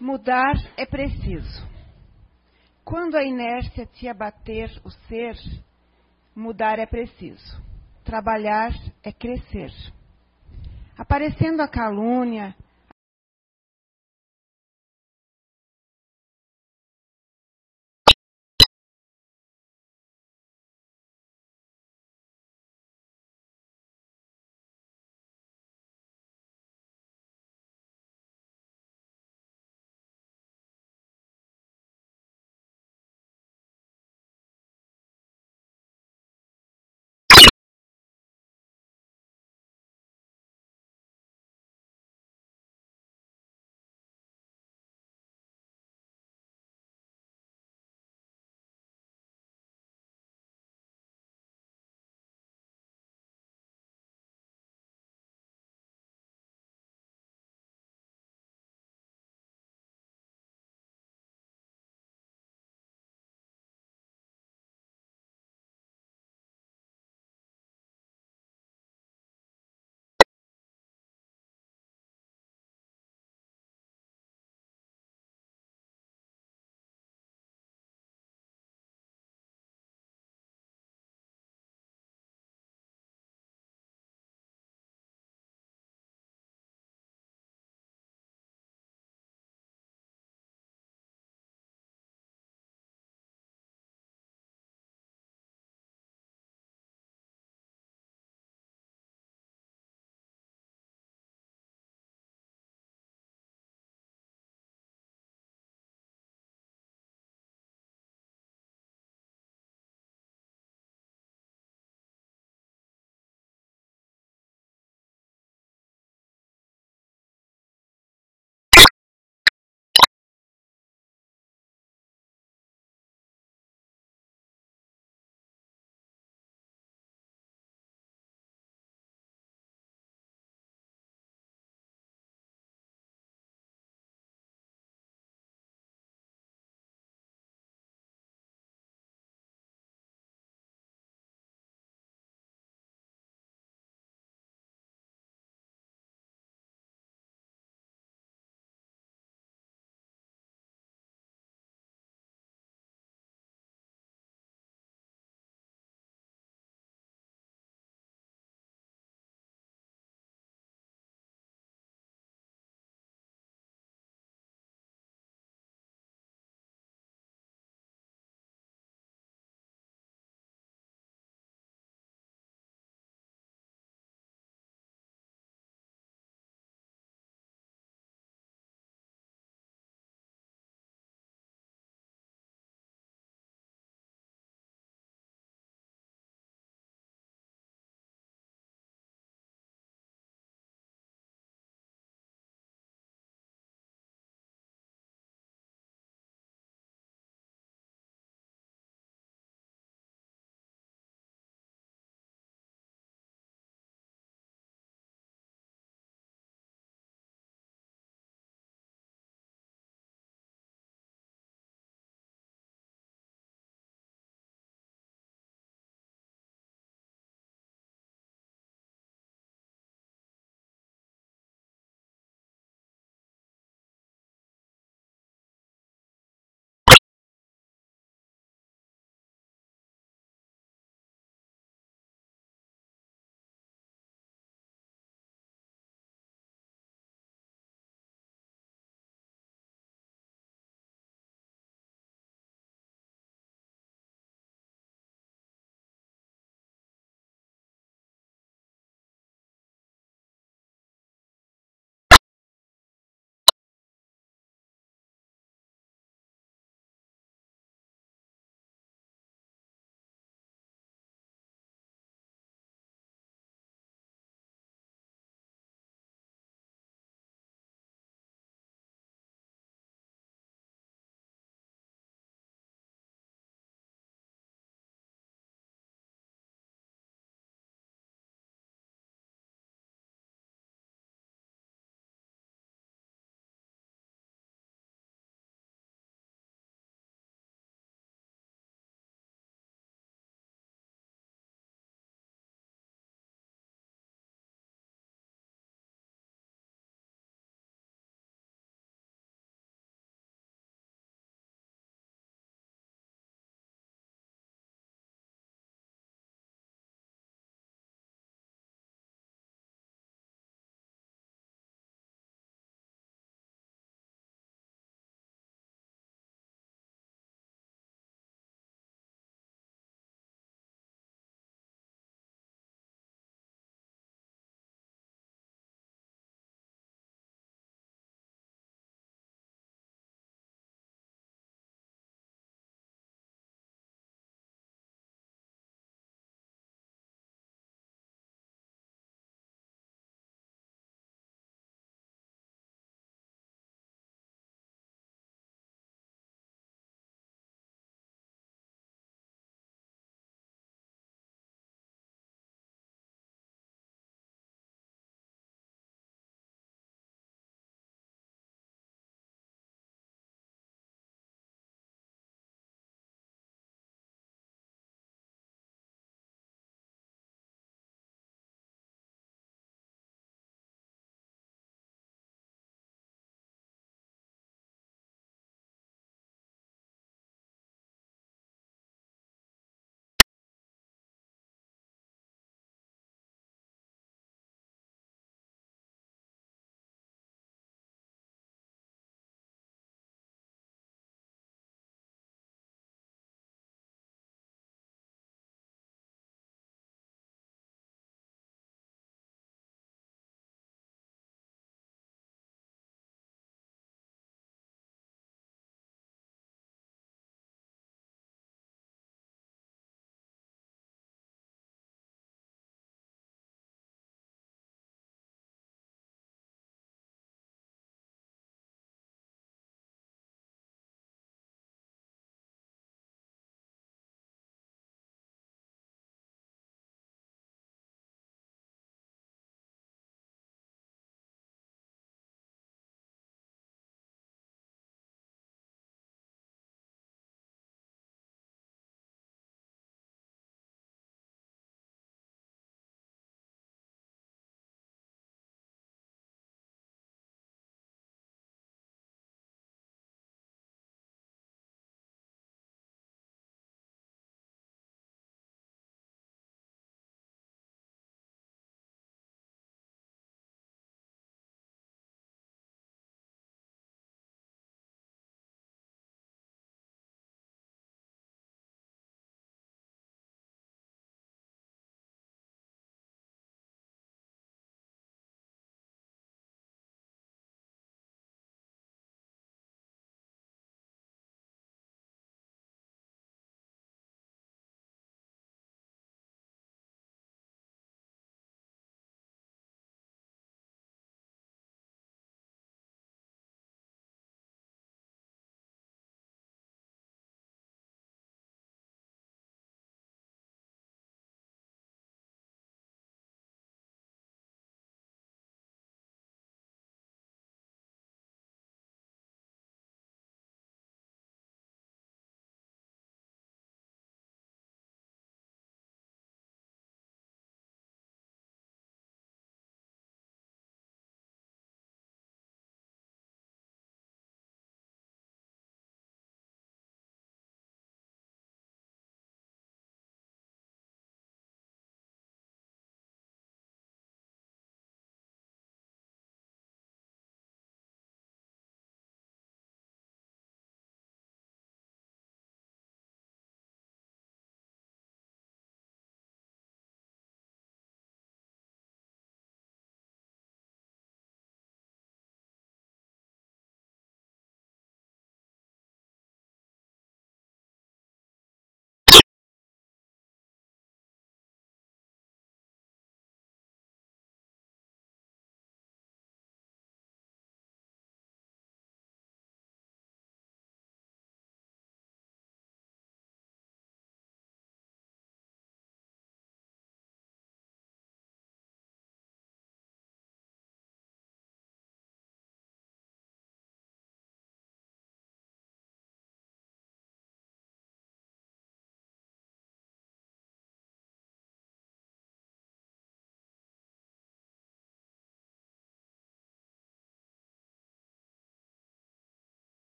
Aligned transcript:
Mudar 0.00 0.54
é 0.76 0.86
preciso. 0.86 1.66
Quando 2.84 3.16
a 3.16 3.24
inércia 3.24 3.84
te 3.84 4.08
abater 4.08 4.70
o 4.84 4.90
ser, 4.90 5.36
mudar 6.34 6.78
é 6.78 6.86
preciso. 6.86 7.60
Trabalhar 8.04 8.70
é 9.02 9.12
crescer. 9.12 9.72
Aparecendo 10.96 11.60
a 11.60 11.68
calúnia, 11.68 12.54